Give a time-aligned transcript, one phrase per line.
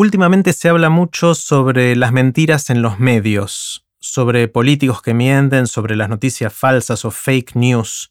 [0.00, 5.94] Últimamente se habla mucho sobre las mentiras en los medios, sobre políticos que mienten, sobre
[5.94, 8.10] las noticias falsas o fake news,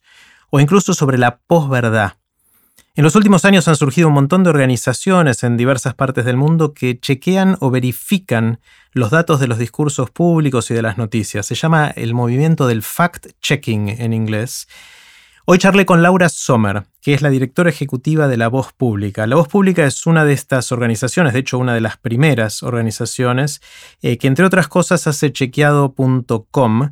[0.50, 2.12] o incluso sobre la posverdad.
[2.94, 6.74] En los últimos años han surgido un montón de organizaciones en diversas partes del mundo
[6.74, 8.60] que chequean o verifican
[8.92, 11.44] los datos de los discursos públicos y de las noticias.
[11.44, 14.68] Se llama el movimiento del fact-checking en inglés.
[15.46, 19.26] Hoy charlé con Laura Sommer, que es la directora ejecutiva de La Voz Pública.
[19.26, 23.62] La Voz Pública es una de estas organizaciones, de hecho una de las primeras organizaciones,
[24.02, 26.90] eh, que entre otras cosas hace chequeado.com,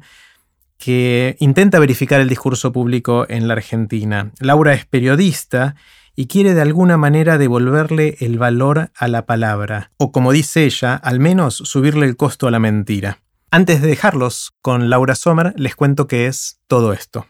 [0.78, 4.32] que intenta verificar el discurso público en la Argentina.
[4.40, 5.74] Laura es periodista
[6.16, 10.94] y quiere de alguna manera devolverle el valor a la palabra, o como dice ella,
[10.94, 13.18] al menos subirle el costo a la mentira.
[13.50, 17.26] Antes de dejarlos con Laura Sommer, les cuento qué es todo esto.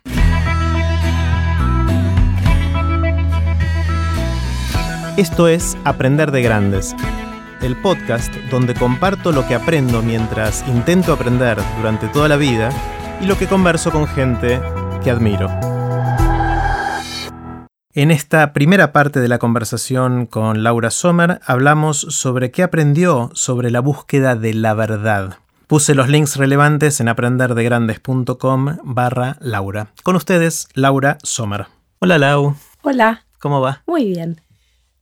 [5.18, 6.94] Esto es Aprender de Grandes,
[7.60, 12.70] el podcast donde comparto lo que aprendo mientras intento aprender durante toda la vida
[13.20, 14.60] y lo que converso con gente
[15.02, 15.50] que admiro.
[17.94, 23.72] En esta primera parte de la conversación con Laura Sommer hablamos sobre qué aprendió sobre
[23.72, 25.38] la búsqueda de la verdad.
[25.66, 29.88] Puse los links relevantes en aprenderdegrandes.com barra Laura.
[30.04, 31.66] Con ustedes, Laura Sommer.
[31.98, 32.54] Hola Lau.
[32.82, 33.24] Hola.
[33.40, 33.82] ¿Cómo va?
[33.84, 34.40] Muy bien.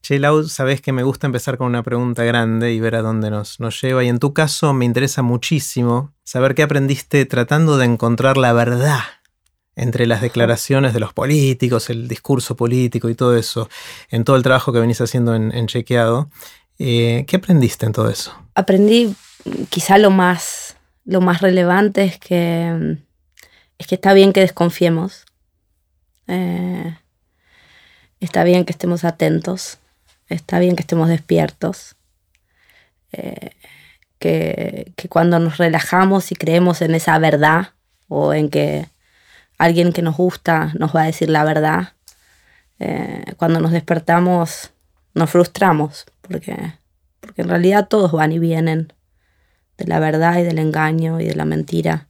[0.06, 3.28] Che, Lau, sabes que me gusta empezar con una pregunta grande y ver a dónde
[3.28, 4.04] nos, nos lleva.
[4.04, 9.00] Y en tu caso me interesa muchísimo saber qué aprendiste tratando de encontrar la verdad
[9.74, 13.68] entre las declaraciones de los políticos, el discurso político y todo eso,
[14.08, 16.30] en todo el trabajo que venís haciendo en, Chequeado.
[16.78, 18.32] Eh, ¿Qué aprendiste en todo eso?
[18.54, 19.12] Aprendí
[19.70, 22.96] quizá lo más, lo más relevante es que,
[23.76, 25.24] es que está bien que desconfiemos.
[26.28, 26.96] Eh,
[28.20, 29.80] está bien que estemos atentos
[30.28, 31.96] está bien que estemos despiertos,
[33.12, 33.50] eh,
[34.18, 37.70] que, cuando nos relajamos y creemos en esa verdad
[38.08, 38.88] o en que
[39.58, 41.92] alguien que nos gusta nos va a decir la verdad,
[42.78, 44.70] eh, cuando nos despertamos
[45.14, 46.74] nos frustramos porque,
[47.20, 48.92] porque en realidad todos van y vienen
[49.78, 52.08] de la verdad y del engaño y de la mentira.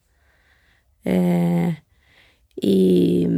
[1.05, 1.82] Eh,
[2.56, 3.28] y,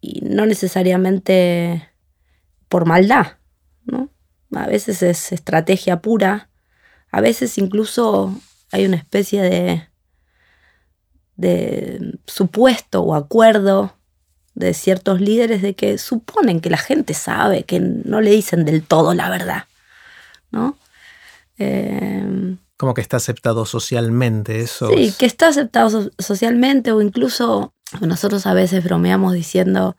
[0.00, 1.88] y no necesariamente
[2.68, 3.38] por maldad,
[4.54, 6.48] a veces es estrategia pura,
[7.10, 8.34] a veces incluso
[8.70, 9.88] hay una especie de,
[11.36, 13.96] de supuesto o acuerdo
[14.54, 18.84] de ciertos líderes de que suponen que la gente sabe, que no le dicen del
[18.84, 19.64] todo la verdad,
[20.50, 20.78] ¿no?
[21.58, 24.88] Em, Como que está aceptado socialmente eso.
[24.88, 29.96] Sí, que está aceptado socialmente o incluso nosotros a veces bromeamos diciendo,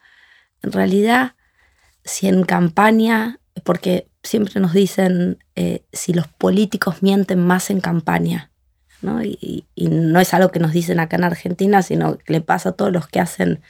[0.62, 1.36] en realidad,
[2.04, 8.52] si en campaña, porque siempre nos dicen eh, si los políticos mienten más en campaña.
[9.02, 9.24] ¿no?
[9.24, 12.72] Y, no es algo que nos dicen acá en Argentina, sino que le pasa a
[12.72, 13.62] todos los que hacen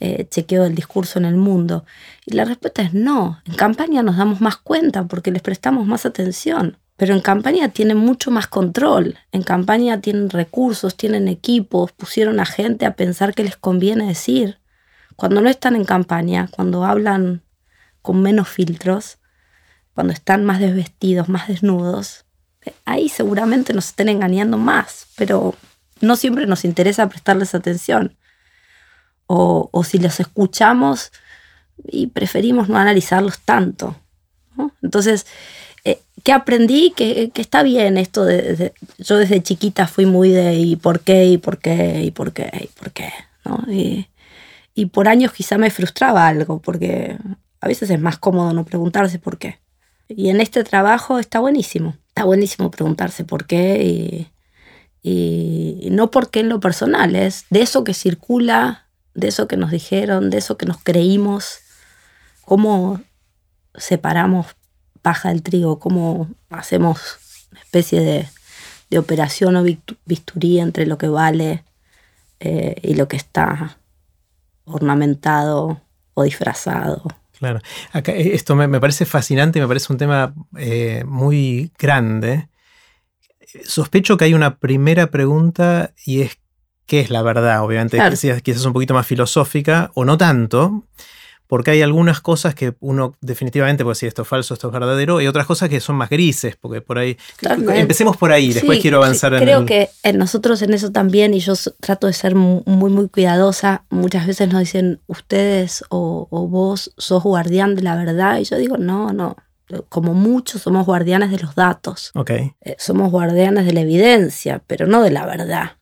[0.00, 1.84] eh, chequeo del discurso en el mundo.
[2.26, 3.40] Y la respuesta es no.
[3.44, 6.78] En campaña nos damos más cuenta porque les prestamos más atención.
[6.96, 9.18] Pero en campaña tienen mucho más control.
[9.32, 14.58] En campaña tienen recursos, tienen equipos, pusieron a gente a pensar qué les conviene decir.
[15.16, 17.41] Cuando no están en campaña, cuando hablan
[18.02, 19.18] con menos filtros,
[19.94, 22.24] cuando están más desvestidos, más desnudos,
[22.84, 25.54] ahí seguramente nos estén engañando más, pero
[26.00, 28.16] no siempre nos interesa prestarles atención.
[29.26, 31.10] O, si los escuchamos
[31.84, 33.96] y preferimos no analizarlos tanto.
[34.82, 35.26] Entonces,
[35.84, 36.92] eh, ¿qué aprendí?
[36.94, 41.24] Que, está bien esto de, Yo desde chiquita fui muy de ¿y por qué?
[41.24, 42.02] ¿y por qué?
[42.02, 42.50] ¿y por qué?
[42.62, 43.10] ¿y por qué?
[43.68, 44.06] Y,
[44.74, 47.16] y por años quizá me frustraba algo, porque
[47.62, 49.60] a veces es más cómodo no preguntarse por qué.
[50.08, 51.96] Y en este trabajo está buenísimo.
[52.08, 54.28] Está buenísimo preguntarse por qué
[55.04, 59.56] y, no por qué en lo personal, es de eso que circula, de eso que
[59.56, 61.60] nos dijeron, de eso que nos creímos,
[62.44, 63.00] cómo
[63.74, 64.46] separamos
[65.00, 67.18] paja del trigo, cómo hacemos
[67.52, 68.28] una especie de,
[68.98, 69.64] operación o
[70.04, 71.64] bisturí entre lo que vale
[72.40, 73.78] eh, y lo que está
[74.66, 75.80] ornamentado
[76.12, 77.58] o disfrazado Claro.
[77.92, 82.48] Acá, eh, esto me, parece fascinante, me parece un tema eh, muy grande.
[83.64, 86.38] Sospecho que hay una primera pregunta y es
[86.86, 87.64] ¿qué es la verdad?
[87.64, 87.98] Obviamente,
[88.44, 90.84] quizás un poquito más filosófica o no tanto,
[91.52, 95.20] porque hay algunas cosas que uno definitivamente puede decir esto es falso, esto es verdadero,
[95.20, 97.18] y otras cosas que son más grises, porque por ahí...
[97.74, 101.52] Empecemos por ahí, después quiero avanzar en Creo que nosotros en eso también, y yo
[101.78, 107.74] trato de ser muy, muy cuidadosa, muchas veces nos dicen, ustedes o, vos sos guardián
[107.74, 109.36] de la verdad, y yo digo, no, no,
[109.90, 112.12] como muchos somos guardianes de los datos.
[112.14, 112.30] Ok.
[112.30, 115.72] Eh, somos guardianes de la evidencia, pero no de la verdad.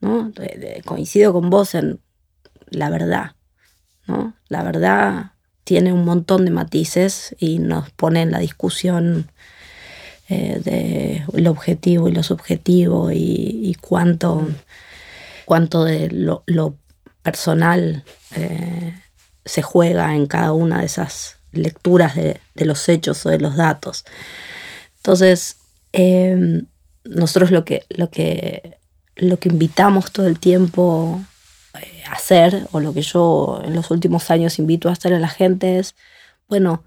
[0.00, 0.30] ¿no?
[0.30, 2.00] De- de- coincido con vos en
[2.70, 3.36] la verdad.
[4.48, 5.32] La verdad
[5.64, 9.30] tiene un montón de matices y nos pone en la discusión
[10.28, 14.48] eh, de lo objetivo y lo subjetivo y, cuánto,
[15.44, 16.44] cuánto de lo,
[17.22, 18.04] personal
[18.34, 18.94] eh,
[19.44, 24.04] se juega en cada una de esas lecturas de, los hechos o de los datos.
[24.96, 25.56] Entonces,
[25.92, 26.62] eh,
[27.04, 28.78] nosotros lo que, lo, que,
[29.16, 31.20] lo que invitamos todo el tiempo
[32.10, 35.78] hacer, o lo que yo en los últimos años invito a hacer a la gente
[35.78, 35.94] es,
[36.48, 36.82] bueno,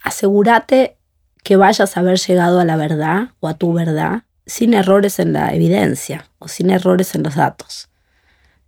[0.00, 0.96] asegúrate
[1.42, 5.32] que vayas a haber llegado a la verdad o a tu verdad sin errores en
[5.32, 7.88] la evidencia o sin errores en los datos,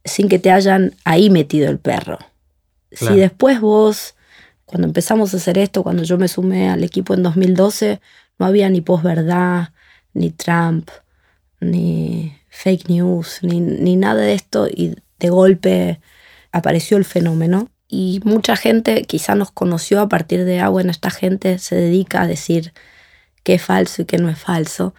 [0.04, 2.18] sin que te hayan ahí metido el perro.
[2.90, 3.14] Claro.
[3.14, 4.14] Si después vos,
[4.64, 8.00] cuando empezamos a hacer esto, cuando yo me sumé al equipo en 2012,
[8.38, 9.70] no había ni posverdad,
[10.12, 10.90] ni Trump,
[11.60, 16.00] ni fake news, ni, ni nada de esto, y de golpe
[16.52, 17.70] apareció el fenómeno.
[17.90, 22.22] Y mucha gente quizá nos conoció a partir de, ah, bueno, esta gente se dedica
[22.22, 22.74] a decir
[23.44, 24.94] qué es falso y qué no es falso.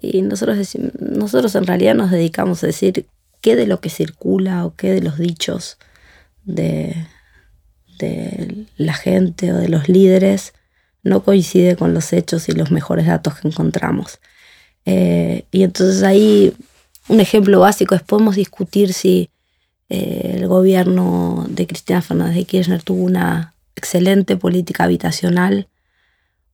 [0.00, 3.06] Y nosotros, nosotros en realidad nos dedicamos a decir
[3.40, 5.78] qué de lo que circula o qué de los dichos
[6.44, 7.06] de,
[7.98, 10.52] de la gente o de los líderes
[11.02, 14.18] no coincide con los hechos y los mejores datos que encontramos.
[14.84, 16.52] Eh, y entonces ahí
[17.08, 19.30] un ejemplo básico es podemos discutir si
[19.88, 25.68] eh, el gobierno de Cristina Fernández de Kirchner tuvo una excelente política habitacional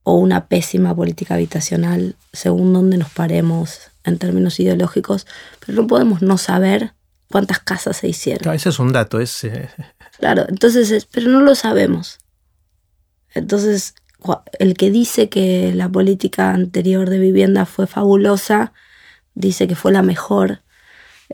[0.03, 5.27] o una pésima política habitacional, según donde nos paremos en términos ideológicos,
[5.65, 6.93] pero no podemos no saber
[7.31, 8.43] cuántas casas se hicieron.
[8.43, 9.69] Claro, ese es un dato, es, eh,
[10.19, 12.19] Claro, entonces, es- pero no lo sabemos.
[13.35, 13.95] Entonces,
[14.59, 18.73] el que dice que la política anterior de vivienda fue fabulosa,
[19.35, 20.61] dice que fue la mejor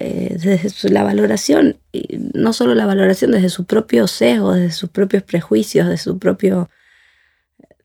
[0.01, 4.73] eh, desde su- la valoración, y no solo la valoración, desde su propio sesgo, desde
[4.73, 6.71] sus propios prejuicios, de su propio,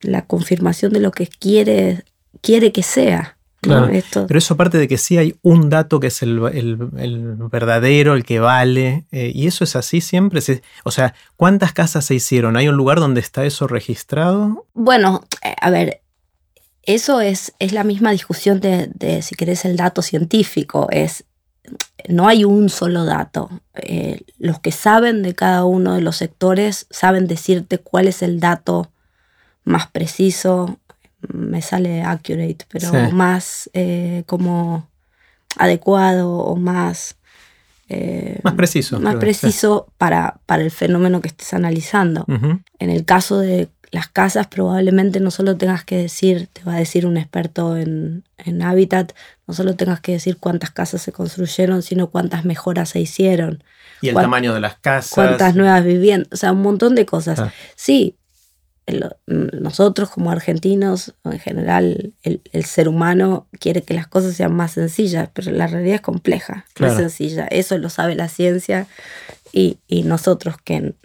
[0.02, 2.04] la confirmación de lo que quiere,
[2.42, 3.38] quiere que sea.
[3.64, 3.70] ¿no?
[3.70, 6.90] Claro, Esto, Pero eso parte de que sí hay un dato que es el, el-
[6.98, 9.06] el verdadero, el que vale.
[9.14, 10.42] eh, y eso es así siempre.
[10.42, 12.58] Se- o sea, ¿cuántas casas se hicieron?
[12.58, 14.68] ¿Hay un lugar donde está eso registrado?
[14.74, 16.02] Bueno, eh, a ver,
[16.86, 20.90] eso es, es la misma discusión de, de, si querés, el dato científico.
[20.92, 21.24] Es,
[22.10, 23.50] no hay un solo dato.
[23.76, 28.40] Eh, los que saben de cada uno de los sectores saben decirte cuál es el
[28.40, 28.92] dato
[29.64, 30.78] más preciso,
[31.34, 33.14] me sale accurate, pero Sí.
[33.14, 34.88] más eh, como
[35.58, 37.16] adecuado o más...
[37.90, 39.00] eh, Más preciso.
[39.00, 39.40] más creo que sí.
[39.42, 42.26] preciso para, para el fenómeno que estés analizando.
[42.80, 46.80] En el caso de las casas, probablemente no solo tengas que decir, te va a
[46.80, 49.14] decir un experto en, en hábitat,
[49.48, 53.64] no solo tengas que decir cuántas casas se construyeron, sino cuántas mejoras se hicieron,
[54.02, 55.14] Y el ¿Cuán- tamaño de las casas.
[55.14, 57.38] cuántas nuevas viviendas, o sea, un montón de cosas.
[57.40, 57.54] Ah.
[57.76, 58.18] Sí,
[58.88, 64.56] el- nosotros como argentinos, en general, el, el ser humano quiere que las cosas sean
[64.56, 66.94] más sencillas, pero la realidad es compleja, Claro.
[66.96, 67.46] no es sencilla.
[67.46, 68.88] Eso lo sabe la ciencia
[69.54, 70.96] y, y nosotros que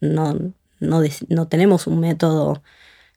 [0.00, 0.52] no,
[0.82, 2.62] no, no tenemos un método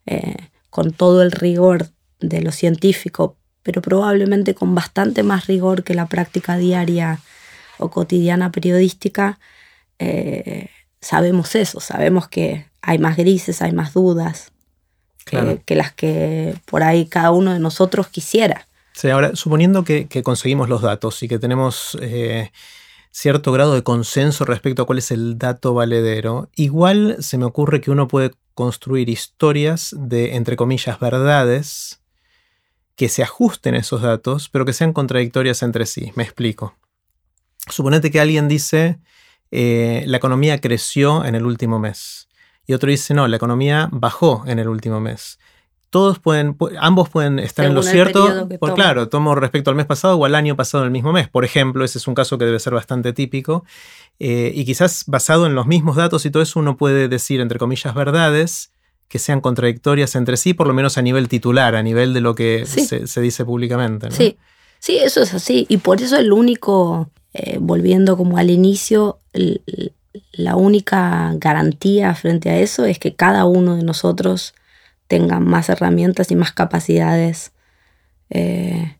[0.05, 0.35] eh,
[0.69, 1.89] con todo el rigor
[2.19, 7.19] de lo científico, pero probablemente con bastante más rigor que la práctica diaria
[7.77, 9.39] o cotidiana periodística,
[9.99, 10.69] eh,
[11.01, 14.51] sabemos eso, sabemos que hay más grises, hay más dudas
[15.25, 15.59] Claro.
[15.65, 18.67] que las que por ahí cada uno de nosotros quisiera.
[18.93, 22.51] Sí, ahora, suponiendo que, que conseguimos los datos y que tenemos eh,
[23.15, 27.79] cierto grado de consenso respecto a cuál es el dato valedero, igual se me ocurre
[27.79, 32.01] que uno puede construir historias de, entre comillas, verdades
[32.97, 36.11] que se ajusten a esos datos, pero que sean contradictorias entre sí.
[36.15, 36.75] Me explico.
[37.69, 38.99] Suponete que alguien dice,
[39.49, 42.27] eh, la economía creció en el último mes.
[42.67, 45.39] Y otro dice, no, la economía bajó en el último mes.
[45.95, 49.85] Todos pueden, pu- ambos pueden estar en lo cierto, por, claro, tomo respecto al mes
[49.85, 51.29] pasado o al año pasado en el mismo mes.
[51.29, 53.63] Por ejemplo, ese es un caso que debe ser bastante típico.
[54.19, 57.59] Eh, y quizás basado en los mismos datos y todo eso, uno puede decir, entre
[57.59, 58.71] comillas, verdades
[59.07, 62.35] que sean contradictorias entre sí, por lo menos a nivel titular, a nivel de lo
[62.35, 62.81] que Sí.
[62.85, 64.09] se, se dice públicamente.
[64.09, 64.15] ¿no?
[64.15, 64.37] Sí,
[64.79, 65.65] sí, eso es así.
[65.69, 69.61] Y por eso el único, eh, volviendo como al inicio, el-
[70.33, 74.53] la única garantía frente a eso es que cada uno de nosotros
[75.07, 77.51] tenga más herramientas y más capacidades
[78.29, 78.97] eh,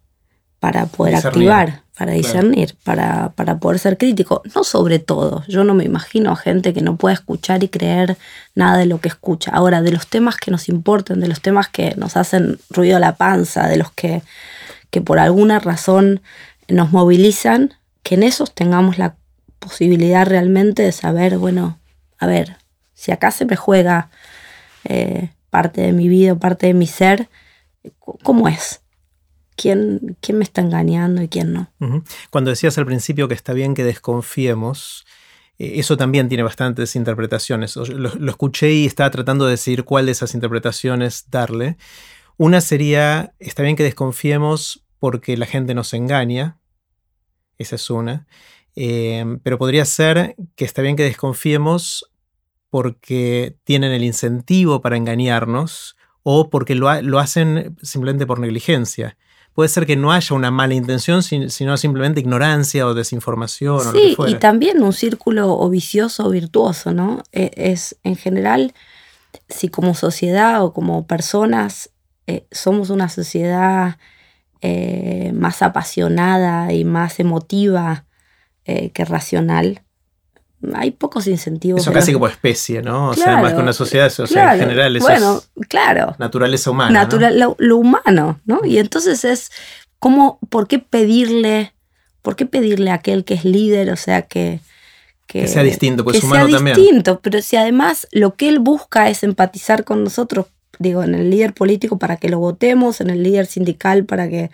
[0.60, 1.52] para poder Discernir.
[1.52, 4.42] activar, para discernir, para, para poder ser crítico.
[4.56, 5.44] No sobre todo.
[5.48, 8.18] Yo no me imagino a gente que no pueda escuchar y creer
[8.56, 9.52] nada de lo que escucha.
[9.52, 13.00] Ahora, de los temas que nos importan, de los temas que nos hacen ruido a
[13.00, 14.22] la panza, de los que,
[14.90, 16.22] que por alguna razón
[16.68, 19.16] nos movilizan, que en esos tengamos la
[19.60, 21.80] posibilidad realmente de saber, bueno,
[22.18, 22.58] a ver,
[22.94, 24.10] si acá se me juega
[24.84, 27.30] eh, parte de mi vida, parte de mi ser,
[28.24, 28.82] ¿cómo es?
[29.56, 31.72] ¿Quién, ¿Quién me está engañando y quién no?
[32.30, 35.06] Cuando decías al principio que está bien que desconfiemos,
[35.58, 37.78] eh, eso también tiene bastantes interpretaciones.
[37.78, 41.78] Lo escuché y estaba tratando de decidir cuál de esas interpretaciones darle.
[42.36, 46.60] Una sería, está bien que desconfiemos porque la gente nos engaña.
[47.58, 48.28] Esa es una.
[48.76, 52.12] Eh, pero podría ser que está bien que desconfiemos
[52.75, 59.15] porque tienen el incentivo para engañarnos o porque lo, ha- lo hacen simplemente por negligencia.
[59.53, 63.84] Puede ser que no haya una mala intención, sin- sino simplemente ignorancia o desinformación o
[63.86, 67.24] lo que Sí, y también un círculo o vicioso o virtuoso, ¿no?
[67.32, 68.74] E- Es, en general,
[69.48, 71.91] si como sociedad o como personas
[72.27, 74.00] eh, somos una sociedad
[74.60, 78.03] eh, más apasionada y más emotiva
[78.65, 79.85] eh, que racional,
[80.74, 81.81] hay pocos incentivos.
[81.81, 83.10] Eso casi como especie, ¿no?
[83.10, 86.15] O sea, más que una sociedad, o sea, en general eso Bueno, es claro.
[86.17, 87.07] naturaleza humana.
[87.34, 88.62] lo, lo humano, ¿no?
[88.65, 89.51] Y entonces es
[90.00, 91.74] como, ¿por qué pedirle,
[92.22, 94.60] por qué pedirle a aquel que es líder, o sea, que...
[95.27, 96.77] Que sea distinto, pues que humano sea también.
[96.77, 100.45] distinto, pero si además lo que él busca es empatizar con nosotros,
[100.77, 104.51] digo, en el líder político para que lo votemos, en el líder sindical para que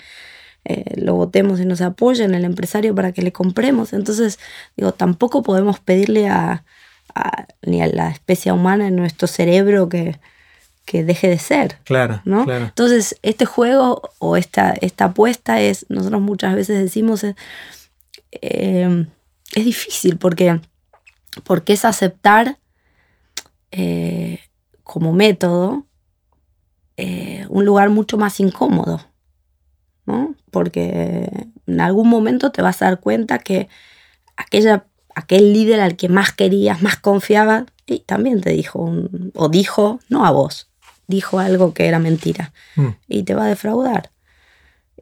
[0.65, 3.93] eh, lo votemos y nos apoye, en el empresario para que le compremos.
[3.93, 4.39] Entonces,
[4.77, 6.63] digo, tampoco podemos pedirle a,
[7.15, 10.19] a- ni a la especie humana en nuestro cerebro que,
[10.85, 11.77] que deje de ser.
[11.83, 12.45] Claro, ¿no?
[12.45, 12.65] claro.
[12.65, 17.35] Entonces, este juego o esta, esta apuesta es, nosotros muchas veces decimos, eh,
[18.31, 19.05] eh,
[19.55, 20.59] es difícil porque,
[21.43, 22.57] porque es aceptar
[23.71, 24.39] eh,
[24.83, 25.85] como método
[26.97, 29.01] eh, un lugar mucho más incómodo,
[30.05, 30.35] ¿no?
[30.51, 31.29] Porque
[31.65, 33.67] en algún momento te vas a dar cuenta que
[34.38, 39.50] aquella, aquel líder al que más querías, más confiabas, y también te dijo, un- o
[39.50, 40.70] dijo, no a vos,
[41.08, 42.88] dijo algo que era mentira Mm.
[43.08, 44.12] y te va a defraudar.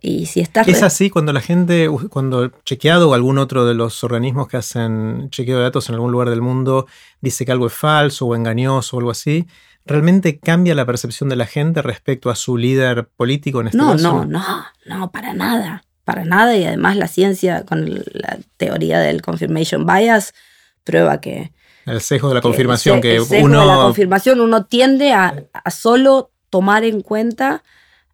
[0.02, 0.66] Y si estás...
[0.70, 5.30] Es así cuando la gente, cuando Chequeado o algún otro de los organismos que hacen
[5.30, 6.88] chequeo de datos en algún lugar del mundo
[7.20, 9.46] dice que algo es falso o engañoso o algo así,
[9.90, 13.92] ¿realmente cambia la percepción de la gente respecto a su líder político en este No,
[13.94, 14.26] caso?
[14.26, 16.56] no, no, no, para nada, para nada.
[16.56, 20.34] Y además la ciencia con la teoría del confirmation bias
[20.84, 21.52] prueba que...
[21.86, 23.62] El sesgo de la que confirmación que el sesgo uno...
[23.62, 27.64] de la confirmación uno tiende a, a solo tomar en cuenta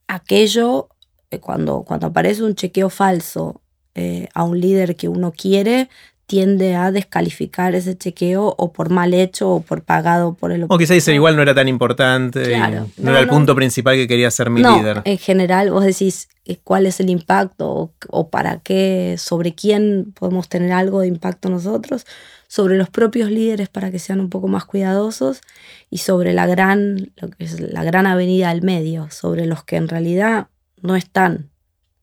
[0.07, 0.89] aquello
[1.31, 3.61] eh, cuando, cuando aparece un chequeo falso
[3.95, 5.89] eh, a un líder que uno quiere
[6.27, 10.77] tiende a descalificar ese chequeo o por mal hecho o por pagado por el O
[10.77, 12.87] quizá dice igual no era tan importante, y Claro.
[12.97, 13.33] no, No, era el no.
[13.33, 15.01] punto principal que quería ser mi no, líder.
[15.05, 20.13] en general vos decís eh, cuál es el impacto o, o para qué, sobre quién
[20.19, 22.05] podemos tener algo de impacto nosotros,
[22.47, 25.41] sobre los propios líderes para que sean un poco más cuidadosos
[25.89, 29.75] y sobre la gran, lo que es la gran avenida del medio, sobre los que
[29.75, 30.47] en realidad
[30.81, 31.49] no están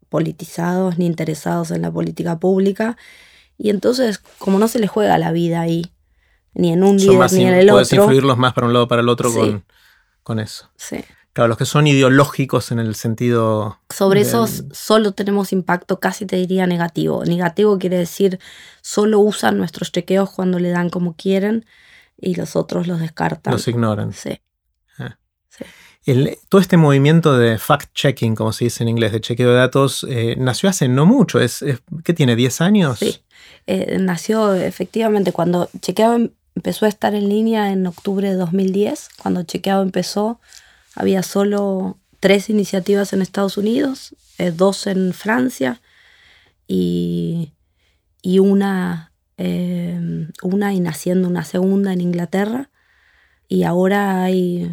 [0.09, 2.97] politizados ni interesados en la política pública
[3.63, 5.93] y entonces como no se les juega la vida ahí,
[6.55, 8.03] ni en un líder más ni en el puedes otro.
[8.05, 9.39] influirlos más para un lado o para el otro Sí.
[9.39, 9.65] con,
[10.23, 10.71] con eso.
[10.77, 10.97] Sí.
[11.33, 13.79] Claro, los que son ideológicos en el sentido...
[13.89, 17.25] Sobre del- esos solo tenemos impacto, casi te diría negativo.
[17.25, 18.39] Negativo quiere decir
[18.83, 21.65] solo usan nuestros chequeos cuando le dan como quieren
[22.19, 23.55] y los otros los descartan.
[23.55, 24.13] Los ignoran.
[24.13, 24.41] Sí.
[26.05, 30.05] El- todo este movimiento de fact-checking, como se dice en inglés, de chequeo de datos,
[30.11, 31.39] eh, nació hace no mucho.
[31.39, 32.35] Es, es- ¿Qué tiene?
[32.37, 32.99] ¿10 años?
[32.99, 33.23] Sí.
[33.67, 39.09] Eh, nació efectivamente cuando Chequeado em- empezó a estar en línea en octubre de 2010.
[39.23, 40.41] Cuando Chequeado empezó,
[40.95, 45.81] había solo tres iniciativas en Estados Unidos, eh, dos en Francia
[46.67, 47.53] y,
[48.23, 52.71] y una, eh, una y naciendo una segunda en Inglaterra.
[53.49, 54.71] Y ahora hay,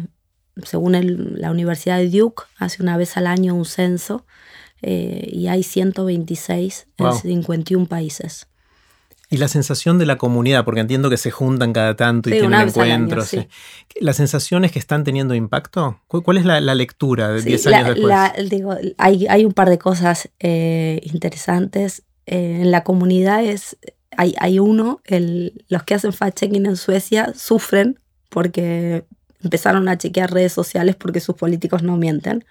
[0.64, 4.24] según el- la Universidad de Duke, hace una vez al año un censo
[4.82, 7.08] eh, y hay 126 Wow.
[7.12, 8.46] en 51 países.
[9.32, 12.38] Y la sensación de la comunidad, porque entiendo que se juntan cada tanto y Sí,
[12.40, 13.28] tienen una vez al año, encuentros.
[13.28, 13.38] sí.
[13.38, 13.48] sí.
[14.00, 16.00] ¿La sensación es que están teniendo impacto?
[16.08, 18.08] ¿Cu- ¿Cuál es la, la lectura de Sí, 10 la- años después?
[18.08, 22.02] la- digo, hay, hay un par de cosas eh, interesantes.
[22.26, 23.76] Eh, en la comunidad es,
[24.16, 29.04] hay, hay uno, el, los que hacen fact-checking en Suecia sufren porque
[29.42, 32.44] empezaron a chequear redes sociales porque sus políticos no mienten.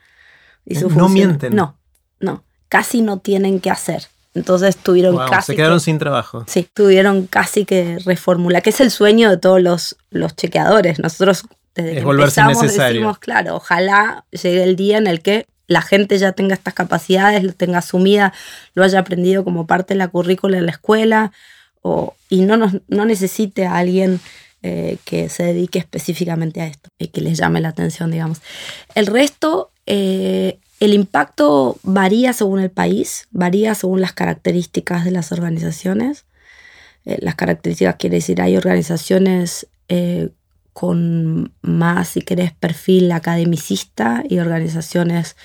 [0.66, 0.80] Y ¿Eh?
[0.80, 1.54] su ¿No mienten?
[1.56, 1.78] No,
[2.22, 2.44] no.
[2.70, 4.04] casi no tienen que hacer.
[4.40, 5.52] Entonces tuvieron casi.
[5.52, 6.46] Se quedaron sin trabajo.
[6.48, 10.98] Sí, tuvieron casi que reformular, que es el sueño de todos los, los chequeadores.
[11.00, 11.44] Nosotros
[11.76, 13.02] desde es volverse necesario.
[13.02, 17.44] decimos, claro, ojalá llegue el día en el que la gente ya tenga estas capacidades,
[17.44, 18.34] lo tenga asumida,
[18.76, 21.34] lo haya aprendido como parte de la currícula en la escuela,
[21.82, 24.22] o, y no, no necesite a alguien
[24.64, 28.42] eh, que se dedique específicamente a esto y que les llame la atención, digamos.
[28.96, 35.32] El resto, eh, el impacto varía según el país, varía según las características de las
[35.32, 36.26] organizaciones.
[37.06, 39.68] Eh, las características quiere decir, hay organizaciones
[40.74, 45.36] con más, si querés, perfil academicista y organizaciones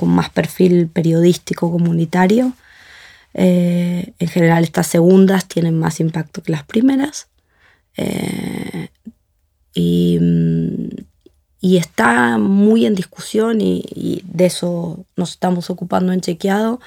[0.00, 2.52] con más perfil periodístico comunitario.
[3.34, 7.28] en general estas segundas tienen más impacto que las primeras.
[9.74, 10.88] Eh, mm,
[11.60, 16.80] y, está muy en discusión y, de eso nos estamos ocupando en chequeado.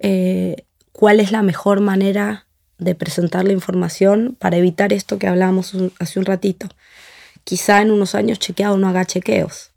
[0.00, 2.46] Eh, ¿Cuál es la mejor manera
[2.78, 6.68] de presentar la información para evitar esto que hablábamos hace un ratito?
[7.44, 9.72] Quizá en unos años chequeado no haga chequeos.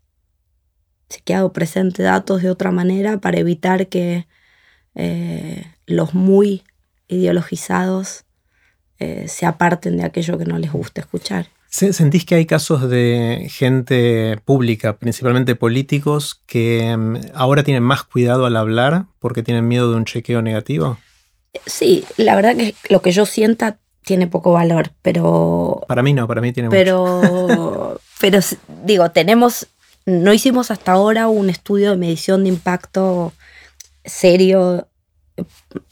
[1.08, 4.26] Chequeado presente datos de otra manera para evitar que
[4.94, 6.62] eh, los muy
[7.08, 8.24] ideologizados
[8.98, 11.48] eh, se aparten de aquello que no les gusta escuchar.
[11.74, 18.46] ¿Sentís que hay casos de gente pública, principalmente políticos, que mm, ahora tienen más cuidado
[18.46, 20.98] al hablar porque tienen miedo de un chequeo negativo?
[21.66, 25.80] Sí, la verdad que lo que yo sienta tiene poco valor, pero...
[25.88, 28.00] Para mí no, para mí tiene pero, mucho.
[28.20, 28.38] pero
[28.84, 29.66] digo, tenemos,
[30.06, 33.32] no hicimos hasta ahora un estudio de medición de impacto
[34.04, 34.86] serio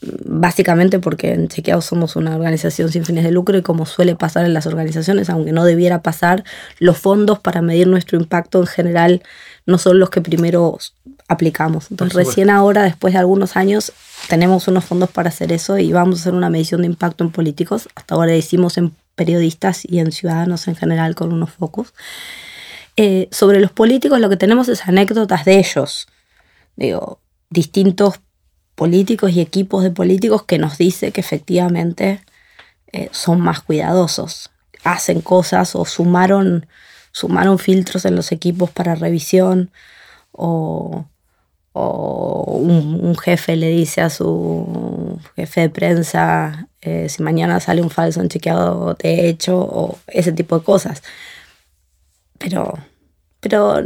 [0.01, 4.45] básicamente porque en Chequeado somos una organización sin fines de lucro y como suele pasar
[4.45, 6.43] en las organizaciones, aunque no debiera pasar,
[6.79, 9.23] los fondos para medir nuestro impacto en general
[9.65, 10.77] no son los que primero
[11.27, 11.89] aplicamos.
[11.91, 13.93] Entonces recién ahora, después de algunos años,
[14.29, 17.31] tenemos unos fondos para hacer eso y vamos a hacer una medición de impacto en
[17.31, 17.89] políticos.
[17.95, 21.93] Hasta ahora hicimos en periodistas y en ciudadanos en general con unos focos.
[22.95, 26.07] Eh, sobre los políticos lo que tenemos es anécdotas de ellos.
[26.75, 28.19] Digo, distintos
[28.75, 32.21] políticos y equipos de políticos que nos dice que efectivamente
[32.91, 34.51] eh, son más cuidadosos,
[34.83, 36.67] hacen cosas o sumaron,
[37.11, 39.71] sumaron filtros en los equipos para revisión
[40.31, 41.05] o,
[41.75, 48.21] un, jefe le dice a su jefe de prensa eh, si mañana sale un falso
[48.21, 51.01] en chequeado de hecho o ese tipo de cosas.
[52.37, 52.77] Pero,
[53.39, 53.81] pero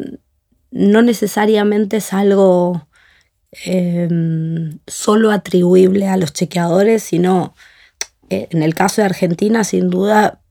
[0.71, 2.86] no necesariamente es algo
[3.51, 7.55] Em, solo atribuible a los chequeadores, sino
[8.29, 10.41] eh, en el caso de Argentina, sin duda,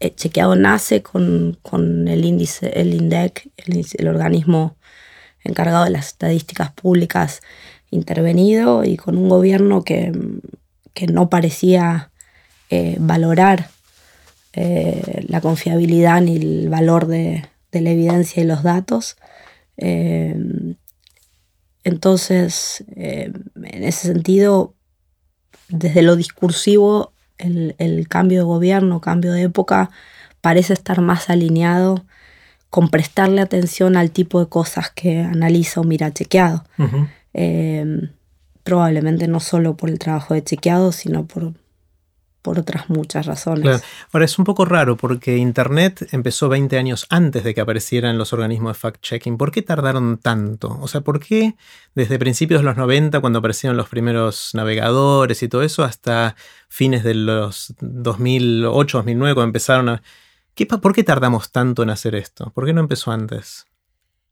[0.00, 1.58] el chequeado nace con,
[2.08, 4.76] el índice, el INDEC, el, organismo
[5.44, 7.40] encargado de las estadísticas públicas
[7.90, 10.12] intervenido y con un gobierno que,
[11.12, 12.10] no parecía
[12.70, 13.68] eh, valorar
[14.54, 19.16] eh, la confiabilidad ni el valor de, de, la evidencia y los datos.
[21.86, 24.74] Em, entonces, eh, en ese sentido,
[25.68, 29.90] desde lo discursivo, el, cambio de gobierno, cambio de época,
[30.40, 32.04] parece estar más alineado
[32.70, 36.64] con prestarle atención al tipo de cosas que analiza o mira chequeado.
[37.34, 38.10] Eh,
[38.62, 41.52] probablemente no solo por el trabajo de chequeado, sino por,
[42.46, 43.82] por otras muchas razones.
[44.12, 48.32] Ahora es un poco raro porque Internet empezó 20 años antes de que aparecieran los
[48.32, 49.36] organismos de fact-checking.
[49.36, 50.78] ¿Por qué tardaron tanto?
[50.80, 51.56] O sea, ¿por qué
[51.96, 56.36] desde principios de los 90, cuando aparecieron los primeros navegadores y todo eso, hasta
[56.68, 60.02] fines de los 2008, 2009, cuando empezaron a...
[60.54, 62.52] ¿Qué, ¿Por qué tardamos tanto en hacer esto?
[62.54, 63.66] ¿Por qué no empezó antes?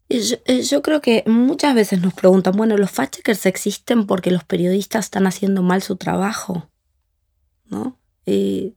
[0.09, 4.45] Yo, eh, yo, creo que muchas veces nos preguntan, bueno, los fact-checkers existen porque los
[4.45, 6.71] periodistas están haciendo mal su trabajo,
[7.65, 7.99] ¿no?
[8.27, 8.75] Y,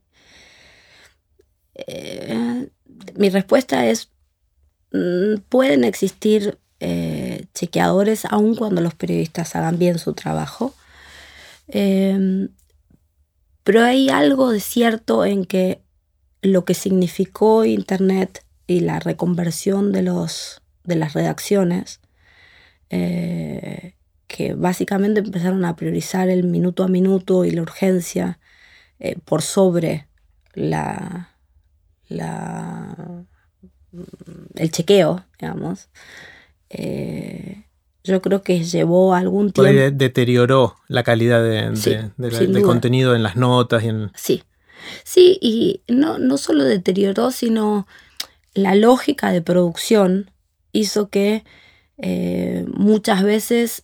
[1.76, 2.70] eh,
[3.16, 4.12] mi respuesta es,
[4.92, 10.76] mm, pueden existir eh, chequeadores aun cuando los periodistas hagan bien su trabajo.
[11.68, 12.50] Em,
[13.64, 15.82] pero hay algo de cierto en que
[16.42, 22.00] lo que significó Internet y la reconversión de, los, de las redacciones,
[22.90, 23.96] eh,
[24.28, 28.40] que básicamente empezaron a priorizar el minuto a minuto y la urgencia
[29.00, 30.08] eh, por sobre
[30.54, 31.36] la,
[32.08, 33.26] la,
[34.56, 35.90] el chequeo, digamos,
[36.70, 37.66] eh,
[38.04, 39.72] yo creo que llevó algún tiempo.
[39.96, 44.12] deterioró la calidad de, contenido en las notas y en.
[44.16, 44.44] Sí.
[45.04, 47.88] Sí, y no, no solo deterioró, sino
[48.54, 50.32] la lógica de producción
[50.72, 51.44] hizo que
[51.98, 53.84] eh, muchas veces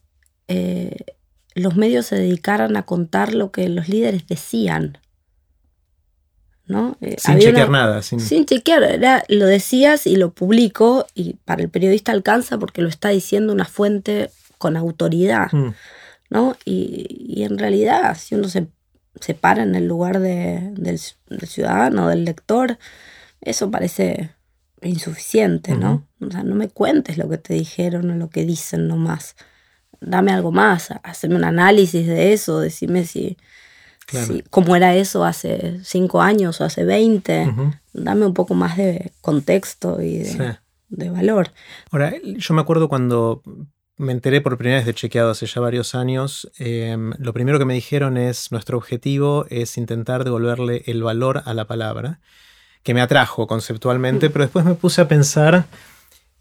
[1.56, 5.00] los medios se dedicaran a contar lo que los líderes decían.
[6.66, 6.98] ¿No?
[7.02, 8.02] Eh, sin chequear nada.
[8.02, 8.46] Sin...
[8.46, 13.10] chequear, era, lo decías y lo publico y para el periodista alcanza porque lo está
[13.10, 15.52] diciendo una fuente con autoridad.
[15.52, 15.74] Mm.
[16.34, 16.58] ¿no?
[16.66, 18.68] Y, en realidad, si uno se,
[19.22, 21.00] se para en el lugar del, del,
[21.48, 22.80] ciudadano, del lector,
[23.40, 24.32] eso parece
[24.82, 26.08] insuficiente, ¿no?
[26.20, 29.36] O sea, no me cuentes lo que te dijeron o lo que dicen nomás.
[30.02, 33.38] Dame algo más, hacerme un análisis de eso, decime si,
[34.50, 37.54] cómo era eso hace cinco años o hace veinte.
[37.94, 40.24] Dame un poco más de contexto y
[40.90, 41.52] de, valor.
[41.92, 43.42] Ahora, yo me acuerdo cuando
[43.98, 47.66] me enteré por primera vez de chequeado hace ya varios años, em, lo primero que
[47.66, 52.20] me dijeron es, nuestro objetivo es intentar devolverle el valor a la palabra,
[52.82, 54.32] que me atrajo conceptualmente, mm.
[54.32, 55.66] pero después me puse a pensar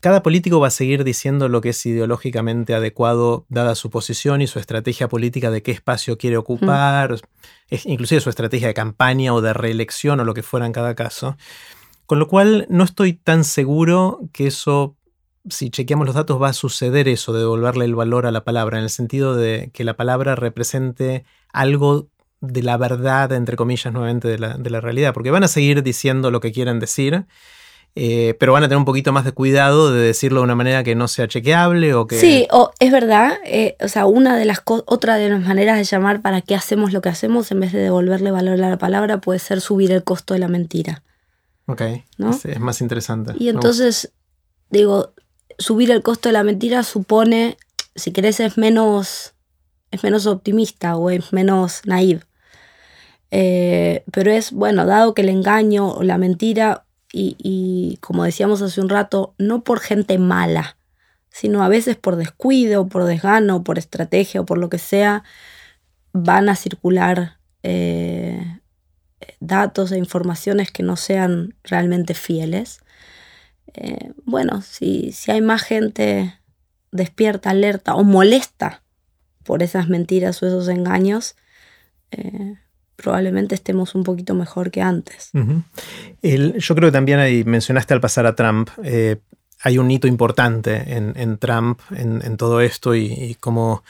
[0.02, 4.48] cada político va a seguir diciendo lo que es ideológicamente adecuado dada su posición y
[4.48, 7.20] su estrategia política de qué espacio quiere ocupar,
[7.84, 11.36] inclusive su estrategia de campaña o de reelección o lo que fuera en cada caso.
[12.04, 14.96] Con lo cual no estoy tan seguro que eso,
[15.48, 18.78] si chequeamos los datos, va a suceder eso de devolverle el valor a la palabra,
[18.78, 22.08] en el sentido de que la palabra represente algo
[22.40, 25.84] de la verdad, entre comillas, nuevamente, de la, de la realidad, porque van a seguir
[25.84, 27.24] diciendo lo que quieren decir
[27.94, 30.82] eh, pero van a tener un poquito más de cuidado de decirlo de una manera
[30.82, 32.18] que no sea chequeable o que...
[32.18, 33.34] Sí, o, es verdad.
[33.44, 36.92] Eh, o sea, una de las otra de las maneras de llamar para qué hacemos
[36.92, 40.04] lo que hacemos en vez de devolverle valor a la palabra puede ser subir el
[40.04, 41.02] costo de la mentira.
[41.66, 41.82] Ok,
[42.16, 42.30] ¿no?
[42.30, 43.34] es, más interesante.
[43.38, 44.12] Y entonces,
[44.70, 45.12] digo,
[45.58, 47.58] subir el costo de la mentira supone,
[47.94, 49.34] si querés, es menos,
[49.90, 52.22] es menos optimista o es menos naive.
[53.30, 58.80] Eh, pero es, bueno, dado que el engaño o la mentira y, como decíamos hace
[58.80, 60.76] un rato, no por gente mala,
[61.28, 65.22] sino a veces por descuido, por desgano, por estrategia o por lo que sea,
[66.12, 68.60] van a circular eh,
[69.40, 72.80] datos e informaciones que no sean realmente fieles.
[73.74, 76.38] Eh, bueno, si, si, hay más gente
[76.90, 78.82] despierta, alerta o molesta
[79.44, 81.36] por esas mentiras o esos engaños,
[82.10, 82.56] eh,
[83.02, 85.30] probablemente estemos un poquito mejor que antes.
[85.32, 89.18] yo creo que también ahí mencionaste al pasar a Trump, eh,
[89.64, 93.84] hay un hito importante en, Trump, en, todo esto, y, como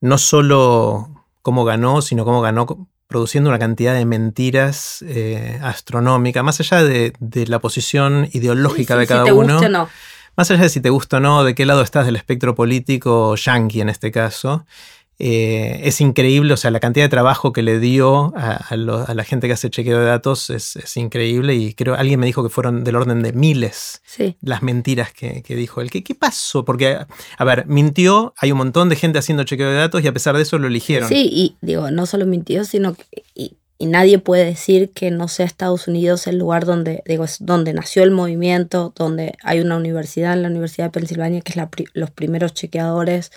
[0.00, 6.60] no solo cómo ganó, sino cómo ganó produciendo una cantidad de mentiras eh, astronómicas, más
[6.60, 7.14] allá de,
[7.46, 9.88] la posición ideológica de cada uno.
[10.34, 13.36] Más allá de si te gusta o no, de qué lado estás del espectro político
[13.36, 14.64] yankee en este caso,
[15.18, 19.46] eh, es increíble, o sea, la cantidad de trabajo que le dio a, la gente
[19.46, 22.96] que hace chequeo de datos es, increíble y creo, alguien me dijo que fueron del
[22.96, 24.02] orden de miles
[24.40, 25.90] las mentiras que, dijo él.
[25.90, 26.64] ¿Qué, ¿Qué, pasó?
[26.64, 26.98] Porque,
[27.38, 30.36] a ver, mintió, hay un montón de gente haciendo chequeo de datos y a pesar
[30.36, 31.08] de eso lo eligieron.
[31.08, 33.04] Sí, y digo, no solo mintió, sino que...
[33.34, 37.72] Y, nadie puede decir que no sea Estados Unidos el lugar donde, digo, es donde
[37.72, 42.10] nació el movimiento, donde hay una universidad, en la Universidad de Pensilvania, que es los
[42.12, 43.32] primeros chequeadores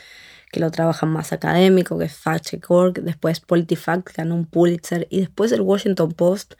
[0.55, 5.51] que lo trabajan más académico, que es FactCheck.org, después PolitiFact ganó un Pulitzer y después
[5.51, 6.53] el Washington Post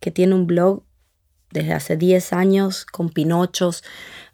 [0.00, 0.84] que tiene un blog
[1.50, 3.84] desde hace 10 años con pinochos.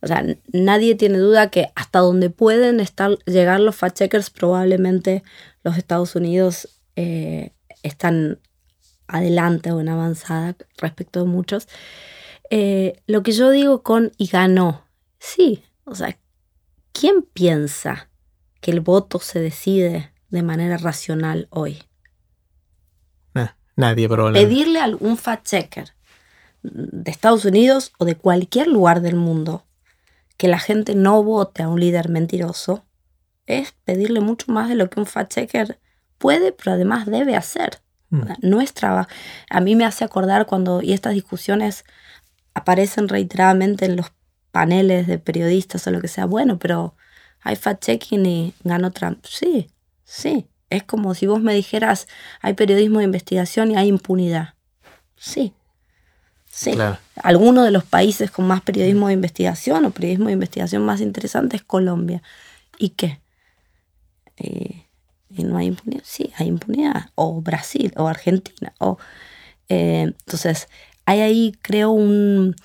[0.03, 5.25] O sea, nadie tiene duda que hasta donde pueden estar, llegar los fact-checkers, probablemente
[5.65, 7.51] los Estados Unidos eh,
[7.83, 8.39] están
[9.09, 11.67] adelante o en avanzada respecto de muchos.
[12.51, 14.85] Eh, lo que yo digo con y ganó,
[15.19, 16.17] sí, o sea,
[16.93, 18.09] ¿quién piensa
[18.61, 21.83] que el voto se decide de manera racional hoy?
[23.79, 24.49] nadie probablemente.
[24.49, 25.95] Pedirle a algún fact-checker
[26.63, 29.65] de Estados Unidos o de cualquier lugar del mundo
[30.37, 32.85] que la gente no vote a un líder mentiroso
[33.47, 35.79] es pedirle mucho más de lo que un fact-checker
[36.19, 37.81] puede, pero además debe hacer.
[38.11, 38.23] Mm.
[38.43, 39.09] No es trabajo.
[39.49, 41.85] A mí me hace acordar cuando, y estas discusiones
[42.55, 44.13] aparecen reiteradamente en los
[44.51, 46.95] paneles de periodistas o lo que sea, bueno, pero
[47.41, 49.25] hay fact-checking y ganó Trump.
[49.25, 49.69] Sí,
[50.05, 50.47] sí.
[50.71, 52.09] Es como si vos me dijeras,
[52.41, 54.55] hay periodismo de investigación y hay impunidad.
[55.17, 55.55] Sí.
[56.51, 56.73] Sí.
[57.23, 61.57] Alguno de los países con más periodismo de investigación o periodismo de investigación más interesante
[61.57, 62.23] es Colombia.
[62.79, 63.21] ¿Y qué?
[64.37, 64.85] Eh,
[65.31, 66.03] ¿Y no hay impunidad?
[66.05, 67.11] Sí, hay impunidad.
[67.15, 68.75] O Brasil, o Argentina.
[68.79, 68.99] O,
[69.69, 70.69] eh, entonces,
[71.07, 72.57] hay ahí, creo, un,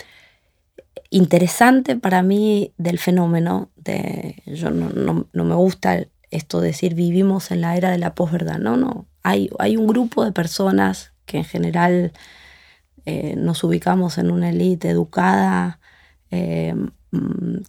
[1.10, 3.69] interesante para mí del fenómeno.
[3.75, 8.58] De, yo no, me gusta esto de decir vivimos en la era de la posverdad.
[8.58, 9.08] No, no.
[9.23, 12.12] Hay, hay un grupo de personas que en general
[13.06, 15.79] eh, nos ubicamos en una élite educada,
[16.32, 16.75] eh,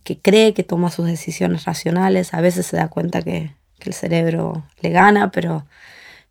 [0.05, 3.95] que cree que toma sus decisiones racionales, a veces se da cuenta que, que el
[3.95, 5.67] cerebro le gana, pero,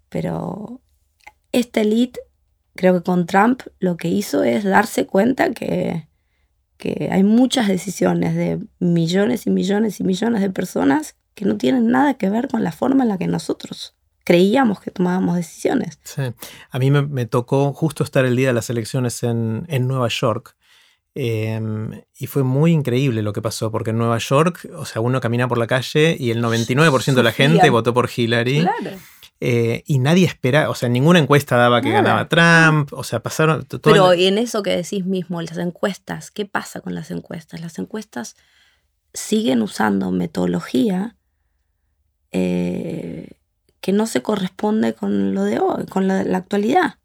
[0.09, 0.81] pero
[1.51, 2.19] esta elite,
[2.75, 6.07] creo que con Trump lo que hizo es darse cuenta que,
[6.77, 11.89] que hay muchas decisiones de millones y millones y millones de personas que no tienen
[11.89, 15.99] nada que ver con la forma en la que nosotros creíamos que tomábamos decisiones.
[16.03, 16.21] Sí.
[16.69, 20.55] A mí me, tocó justo estar el día de las elecciones en, en Nueva York.
[21.15, 25.21] Em, y fue muy increíble lo que pasó, porque en Nueva York, o sea, uno
[25.21, 28.61] camina por la calle y el 99% de la gente votó por Hillary.
[28.61, 28.97] Claro.
[29.45, 33.67] Eh, y nadie espera, o sea, ninguna encuesta daba que ganaba Trump, o sea, pasaron...
[33.81, 37.59] Pero en eso que decís mismo, las encuestas, ¿qué pasa con las encuestas?
[37.59, 38.37] Las encuestas
[39.13, 41.17] siguen usando metodología
[42.31, 43.31] eh,
[43.81, 46.95] que no se corresponde con lo de hoy, con la, la actualidad.